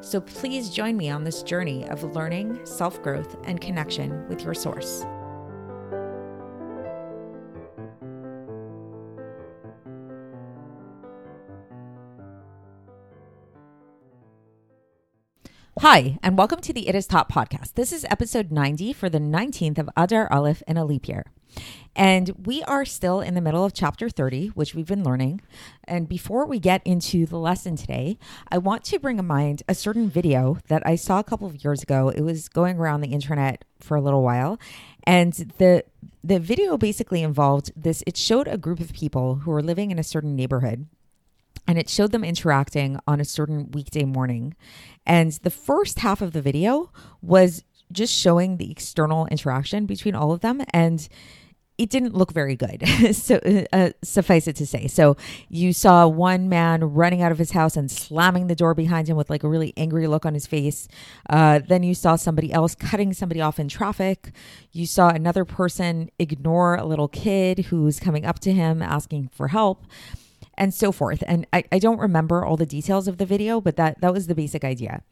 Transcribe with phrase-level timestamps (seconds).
[0.00, 4.54] So please join me on this journey of learning, self growth, and connection with your
[4.54, 5.04] source.
[15.80, 17.74] Hi, and welcome to the It Is Taught podcast.
[17.74, 21.24] This is episode 90 for the 19th of Adar Aleph in a leap year.
[21.96, 25.40] And we are still in the middle of chapter 30, which we've been learning.
[25.82, 28.18] And before we get into the lesson today,
[28.52, 31.64] I want to bring to mind a certain video that I saw a couple of
[31.64, 32.08] years ago.
[32.08, 34.60] It was going around the internet for a little while.
[35.02, 35.84] And the
[36.22, 39.98] the video basically involved this it showed a group of people who were living in
[39.98, 40.86] a certain neighborhood
[41.66, 44.54] and it showed them interacting on a certain weekday morning.
[45.06, 46.90] And the first half of the video
[47.22, 50.62] was just showing the external interaction between all of them.
[50.72, 51.08] And
[51.76, 52.86] it didn't look very good.
[53.14, 53.40] so
[53.72, 54.86] uh, suffice it to say.
[54.86, 55.16] So
[55.48, 59.16] you saw one man running out of his house and slamming the door behind him
[59.16, 60.86] with like a really angry look on his face.
[61.28, 64.30] Uh, then you saw somebody else cutting somebody off in traffic.
[64.70, 69.48] You saw another person ignore a little kid who's coming up to him asking for
[69.48, 69.84] help
[70.56, 71.22] and so forth.
[71.26, 74.26] And I, I don't remember all the details of the video, but that that was
[74.26, 75.02] the basic idea.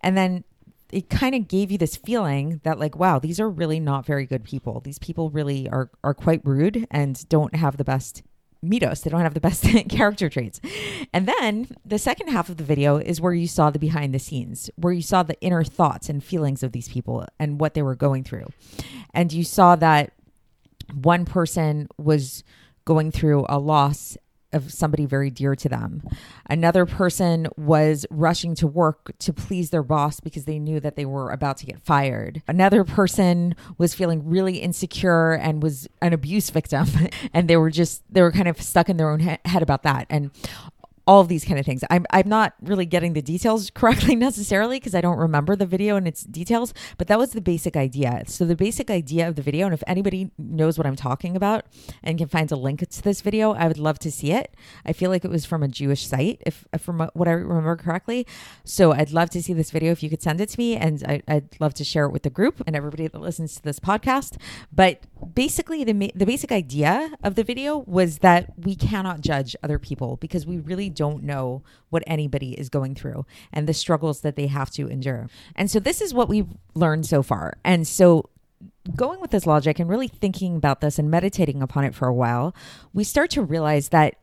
[0.00, 0.44] And then
[0.92, 4.26] it kind of gave you this feeling that like wow these are really not very
[4.26, 8.22] good people these people really are are quite rude and don't have the best
[8.64, 10.60] middos they don't have the best character traits
[11.12, 14.18] and then the second half of the video is where you saw the behind the
[14.18, 17.82] scenes where you saw the inner thoughts and feelings of these people and what they
[17.82, 18.46] were going through
[19.12, 20.12] and you saw that
[20.94, 22.44] one person was
[22.84, 24.16] going through a loss
[24.52, 26.02] of somebody very dear to them.
[26.48, 31.04] Another person was rushing to work to please their boss because they knew that they
[31.04, 32.42] were about to get fired.
[32.48, 36.86] Another person was feeling really insecure and was an abuse victim
[37.32, 40.06] and they were just they were kind of stuck in their own head about that.
[40.10, 40.30] And
[41.06, 41.84] all of these kind of things.
[41.90, 45.96] I'm I'm not really getting the details correctly necessarily because I don't remember the video
[45.96, 48.24] and its details, but that was the basic idea.
[48.26, 51.66] So the basic idea of the video, and if anybody knows what I'm talking about
[52.02, 54.54] and can find a link to this video, I would love to see it.
[54.84, 57.76] I feel like it was from a Jewish site, if, if from what I remember
[57.76, 58.26] correctly.
[58.64, 61.02] So I'd love to see this video if you could send it to me, and
[61.06, 63.78] I, would love to share it with the group and everybody that listens to this
[63.78, 64.36] podcast.
[64.72, 65.02] But
[65.34, 70.16] basically, the the basic idea of the video was that we cannot judge other people
[70.16, 74.48] because we really don't know what anybody is going through and the struggles that they
[74.48, 75.28] have to endure.
[75.54, 77.58] And so this is what we've learned so far.
[77.64, 78.30] And so
[78.94, 82.14] going with this logic and really thinking about this and meditating upon it for a
[82.14, 82.54] while,
[82.92, 84.16] we start to realize that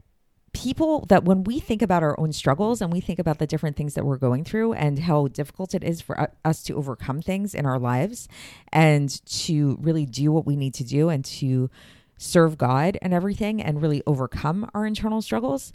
[0.54, 3.76] people that when we think about our own struggles and we think about the different
[3.76, 7.56] things that we're going through and how difficult it is for us to overcome things
[7.56, 8.28] in our lives
[8.72, 11.70] and to really do what we need to do and to
[12.18, 15.74] serve God and everything and really overcome our internal struggles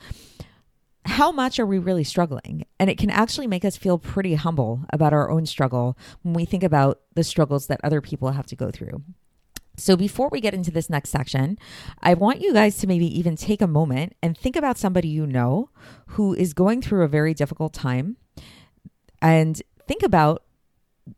[1.04, 2.66] how much are we really struggling?
[2.78, 6.44] And it can actually make us feel pretty humble about our own struggle when we
[6.44, 9.02] think about the struggles that other people have to go through.
[9.76, 11.56] So, before we get into this next section,
[12.02, 15.24] I want you guys to maybe even take a moment and think about somebody you
[15.24, 15.70] know
[16.08, 18.16] who is going through a very difficult time
[19.22, 20.42] and think about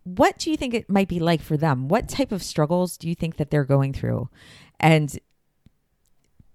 [0.05, 1.89] what do you think it might be like for them?
[1.89, 4.29] What type of struggles do you think that they're going through?
[4.79, 5.19] And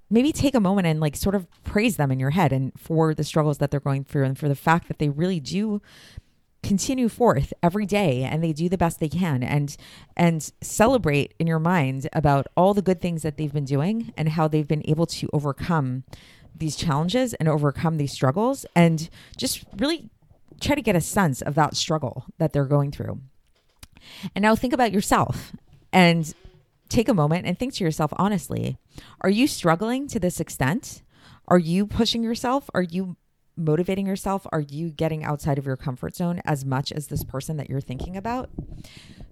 [0.09, 3.13] maybe take a moment and like sort of praise them in your head and for
[3.13, 5.81] the struggles that they're going through and for the fact that they really do
[6.63, 9.77] continue forth every day and they do the best they can and
[10.17, 14.29] and celebrate in your mind about all the good things that they've been doing and
[14.29, 16.03] how they've been able to overcome
[16.57, 20.09] these challenges and overcome these struggles and just really
[20.59, 23.19] try to get a sense of that struggle that they're going through.
[24.34, 25.53] And now think about yourself
[25.91, 26.34] and
[26.95, 28.77] take a moment and think to yourself honestly
[29.21, 31.01] are you struggling to this extent?
[31.47, 32.69] Are you pushing yourself?
[32.73, 33.17] Are you
[33.57, 34.47] motivating yourself?
[34.51, 37.81] Are you getting outside of your comfort zone as much as this person that you're
[37.81, 38.49] thinking about?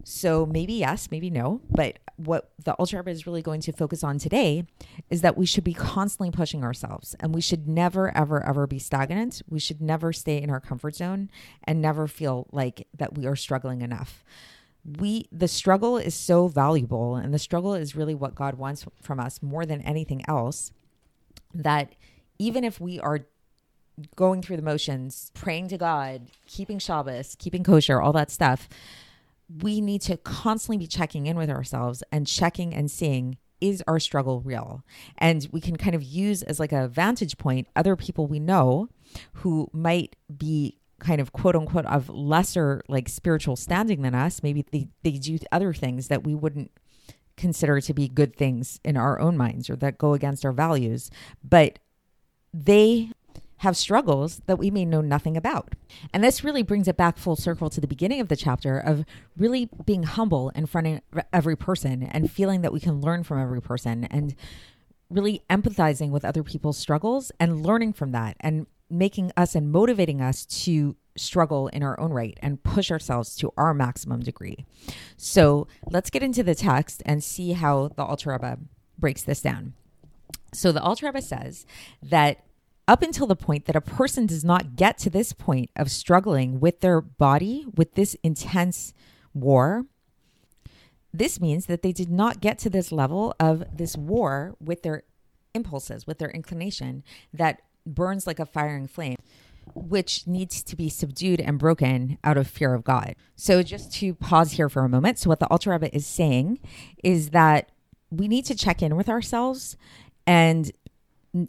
[0.03, 1.61] So maybe yes, maybe no.
[1.69, 4.65] But what the Alter Rebbe is really going to focus on today
[5.09, 8.79] is that we should be constantly pushing ourselves and we should never, ever, ever be
[8.79, 9.41] stagnant.
[9.49, 11.29] We should never stay in our comfort zone
[11.63, 14.23] and never feel like that we are struggling enough
[14.85, 19.19] we the struggle is so valuable and the struggle is really what God wants from
[19.19, 20.71] us more than anything else
[21.53, 21.93] that
[22.37, 23.19] even if we are
[24.15, 28.67] going through the motions, praying to God, keeping Shabbos, keeping kosher, all that stuff,
[29.61, 33.99] we need to constantly be checking in with ourselves and checking and seeing is our
[33.99, 34.83] struggle real?
[35.17, 38.89] And we can kind of use as like a vantage point other people we know
[39.35, 44.41] who might be kind of quote unquote of lesser like spiritual standing than us.
[44.41, 46.71] Maybe they, they do other things that we wouldn't
[47.35, 51.09] consider to be good things in our own minds or that go against our values.
[51.43, 51.79] But
[52.53, 53.11] they
[53.57, 55.73] have struggles that we may know nothing about.
[56.13, 59.05] And this really brings it back full circle to the beginning of the chapter of
[59.37, 63.39] really being humble in front of every person and feeling that we can learn from
[63.39, 64.35] every person and
[65.09, 70.21] really empathizing with other people's struggles and learning from that and making us and motivating
[70.21, 74.65] us to struggle in our own right and push ourselves to our maximum degree.
[75.17, 78.59] So let's get into the text and see how the Alter Rebbe
[78.97, 79.73] breaks this down.
[80.53, 81.65] So the Alter Rebbe says
[82.01, 82.43] that
[82.87, 86.59] up until the point that a person does not get to this point of struggling
[86.59, 88.93] with their body with this intense
[89.33, 89.85] war,
[91.13, 95.03] this means that they did not get to this level of this war with their
[95.53, 99.17] impulses, with their inclination that burns like a firing flame,
[99.73, 103.15] which needs to be subdued and broken out of fear of God.
[103.35, 105.19] So, just to pause here for a moment.
[105.19, 106.59] So, what the Alter Rebbe is saying
[107.03, 107.69] is that
[108.09, 109.75] we need to check in with ourselves
[110.25, 110.71] and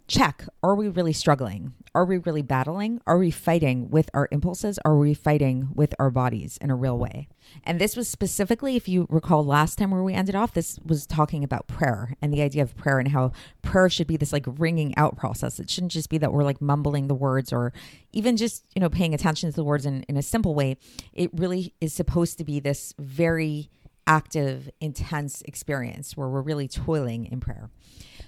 [0.07, 1.73] check are we really struggling?
[1.93, 3.01] Are we really battling?
[3.07, 4.79] Are we fighting with our impulses?
[4.83, 7.27] Are we fighting with our bodies in a real way?
[7.63, 11.05] And this was specifically if you recall last time where we ended off this was
[11.05, 14.45] talking about prayer and the idea of prayer and how prayer should be this like
[14.57, 15.59] wringing out process.
[15.59, 17.71] It shouldn't just be that we're like mumbling the words or
[18.11, 20.77] even just you know paying attention to the words in, in a simple way.
[21.13, 23.69] It really is supposed to be this very
[24.07, 27.69] active intense experience where we're really toiling in prayer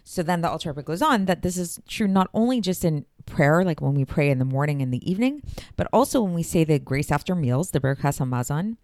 [0.10, 3.66] so then the Rebbe goes on that this is true not only just in prayer,
[3.66, 5.44] like when we pray in the morning and the evening,
[5.76, 8.78] but also when we say the grace after meals, the Birkas Hamazon,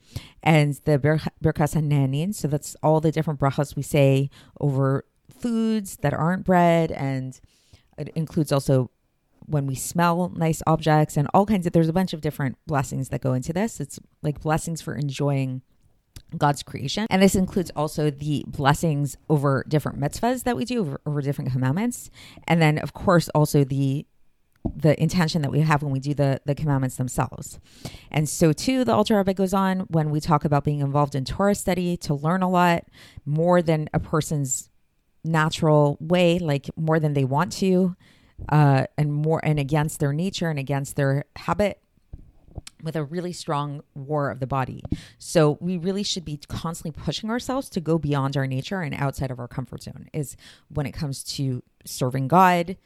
[0.44, 2.36] and the Birkas Hanehenin.
[2.36, 4.30] So that's all the different brachas we say
[4.60, 7.40] over foods that aren't bread, and
[7.98, 8.92] it includes also
[9.46, 11.72] when we smell nice objects and all kinds of.
[11.72, 13.80] There's a bunch of different blessings that go into this.
[13.80, 15.62] It's like blessings for enjoying
[16.38, 17.08] God's creation.
[17.10, 21.52] And this includes also the blessings over different mitzvahs that we do over, over different
[21.52, 22.10] commandments.
[22.48, 24.06] And then of course also the
[24.76, 27.60] the intention that we have when we do the the commandments themselves.
[28.12, 31.26] And so too the Alter Rebbe goes on when we talk about being involved in
[31.26, 32.86] Torah study to learn a lot
[33.26, 34.70] more than a person's
[35.24, 37.96] natural way, like more than they want to,
[38.50, 41.83] uh, and more and against their nature and against their habit
[42.84, 44.84] with a really strong war of the body.
[45.18, 49.32] So we really should be constantly pushing ourselves to go beyond our nature and outside
[49.32, 50.36] of our comfort zone is
[50.68, 52.78] when it comes to serving God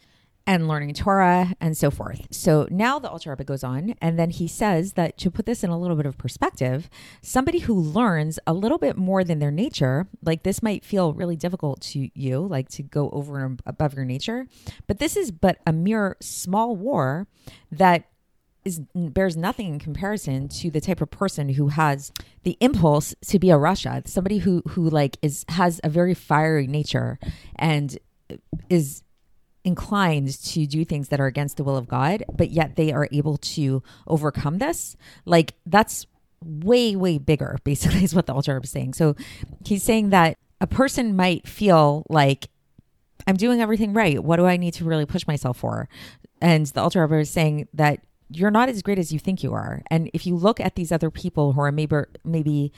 [0.47, 2.27] and learning Torah and so forth.
[2.31, 5.61] So now the Alter Rebbe goes on and then he says that to put this
[5.61, 6.89] in a little bit of perspective,
[7.21, 11.35] somebody who learns a little bit more than their nature, like this might feel really
[11.35, 14.47] difficult to you, like to go over and above your nature,
[14.87, 17.27] but this is but a mere small war
[17.69, 18.05] that
[18.67, 22.11] is bears nothing in comparison to the type of person who has
[22.43, 26.67] the impulse to be a rasha, somebody who who like is has a very fiery
[26.67, 27.17] nature
[27.55, 27.97] and
[28.69, 29.03] is
[29.63, 33.07] inclined to do things that are against the will of God, but yet they are
[33.13, 34.97] able to overcome this.
[35.25, 36.05] Like that's
[36.43, 38.95] way way bigger basically is what the Alter is saying.
[38.95, 39.15] So
[39.65, 42.49] he's saying that a person might feel like
[43.25, 44.21] I'm doing everything right.
[44.21, 45.87] What do I need to really push myself for?
[46.41, 49.81] And the Rebbe is saying that you're not as great as you think you are.
[49.89, 52.73] And if you look at these other people who are maybe maybe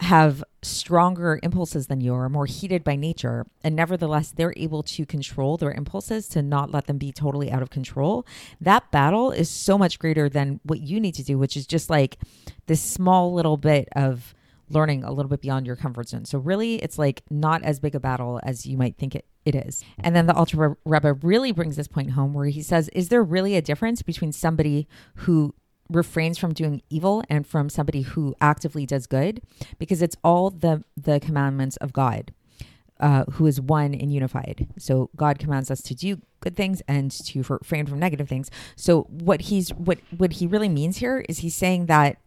[0.00, 5.04] have stronger impulses than you are, more heated by nature, and nevertheless they're able to
[5.04, 8.26] control their impulses to not let them be totally out of control,
[8.60, 11.90] that battle is so much greater than what you need to do, which is just
[11.90, 12.18] like
[12.66, 14.34] this small little bit of
[14.70, 16.24] learning a little bit beyond your comfort zone.
[16.24, 19.54] So really it's like not as big a battle as you might think it it
[19.54, 19.84] is.
[19.98, 23.22] And then the Alter Rebbe really brings this point home where he says, Is there
[23.22, 25.54] really a difference between somebody who
[25.90, 29.42] refrains from doing evil and from somebody who actively does good?
[29.78, 32.32] Because it's all the, the commandments of God.
[33.00, 34.68] Uh, who is one and unified.
[34.78, 38.52] So God commands us to do good things and to refrain from negative things.
[38.76, 42.18] So what he's what what he really means here is he's saying that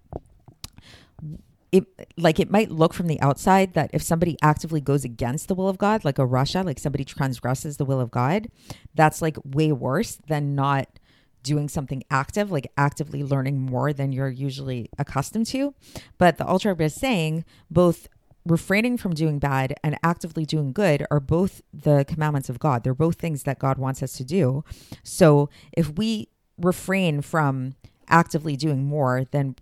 [1.77, 5.55] it like it might look from the outside that if somebody actively goes against the
[5.55, 8.49] will of God, like a rasha, like somebody transgresses the will of God,
[8.95, 10.99] that's like way worse than not
[11.43, 15.73] doing something active, like actively learning more than you're usually accustomed to.
[16.17, 18.07] But the Rebbe is saying both
[18.45, 22.83] refraining from doing bad and actively doing good are both the commandments of God.
[22.83, 24.63] They're both things that God wants us to do.
[25.03, 27.75] So if we refrain from
[28.09, 29.55] actively doing more than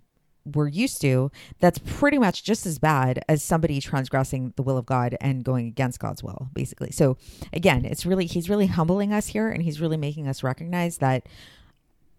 [0.54, 4.86] we're used to, that's pretty much just as bad as somebody transgressing the will of
[4.86, 6.92] God and going against God's will, basically.
[6.92, 7.16] So
[7.52, 11.28] again, it's really, he's really humbling us here and he's really making us recognize that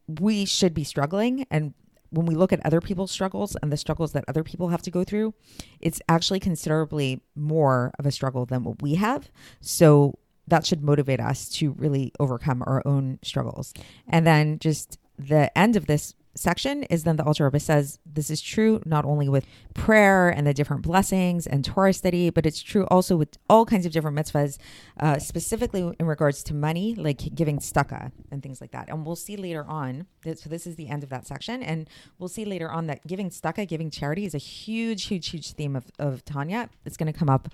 [0.07, 1.73] we should be struggling and
[2.09, 4.91] when we look at other people's struggles and the struggles that other people have to
[4.91, 5.33] go through,
[5.81, 9.29] it's actually considerably more of a struggle than what we have.
[9.59, 10.17] So
[10.47, 13.73] that should motivate us to really overcome our own struggles.
[14.07, 18.29] And then just the end of this section is then the Alter Rebbe says this
[18.29, 22.61] is true not only with prayer and the different blessings and Torah study, but it's
[22.61, 24.57] true also with all kinds of different mitzvahs,
[24.99, 28.89] uh, specifically in regards to money, like giving tzedakah and things like that.
[28.89, 30.07] And we'll see later on.
[30.23, 31.89] That, so this is the end of that section, and
[32.19, 35.75] we'll see later on that giving tzedakah, giving charity, is a huge, huge, huge theme
[35.75, 36.69] of, of Tanya.
[36.85, 37.49] It's going to come up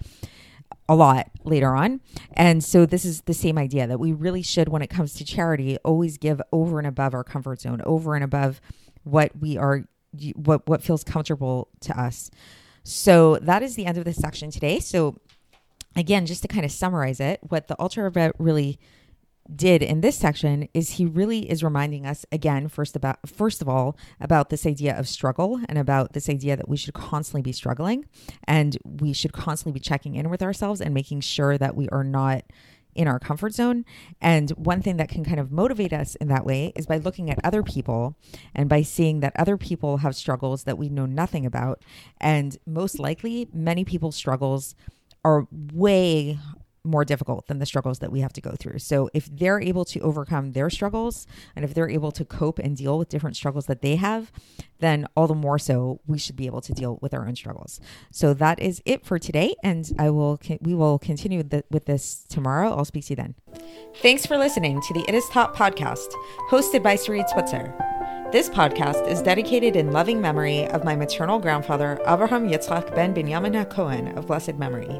[0.89, 2.01] a lot later on.
[2.33, 5.25] And so this is the same idea that we really should, when it comes to
[5.25, 8.61] charity, always give over and above our comfort zone, over and above
[9.03, 9.85] what we are,
[10.35, 12.29] what what feels comfortable to us.
[12.83, 14.79] So that is the end of this section today.
[14.79, 15.17] So
[15.95, 18.79] again, just to kind of summarize it, what the Alter Rebbe really
[19.53, 23.67] did in this section is he really is reminding us again first about first of
[23.67, 27.51] all about this idea of struggle and about this idea that we should constantly be
[27.51, 28.05] struggling
[28.45, 32.03] and we should constantly be checking in with ourselves and making sure that we are
[32.03, 32.43] not
[32.95, 33.85] in our comfort zone.
[34.21, 37.29] And one thing that can kind of motivate us in that way is by looking
[37.29, 38.15] at other people
[38.53, 41.83] and by seeing that other people have struggles that we know nothing about.
[42.19, 44.75] And most likely, many people's struggles
[45.25, 46.37] are way
[46.83, 48.79] more difficult than the struggles that we have to go through.
[48.79, 51.25] So if they're able to overcome their struggles
[51.55, 54.31] and if they're able to cope and deal with different struggles that they have,
[54.79, 57.79] then all the more so we should be able to deal with our own struggles.
[58.11, 62.71] So that is it for today and I will we will continue with this tomorrow.
[62.71, 63.35] I'll speak to you then.
[63.97, 66.07] Thanks for listening to the It Is Taught podcast,
[66.49, 67.73] hosted by Sarit Switzer.
[68.33, 73.63] This podcast is dedicated in loving memory of my maternal grandfather, Abraham Yitzchak ben Binyamin
[73.63, 74.99] HaKohen of blessed memory.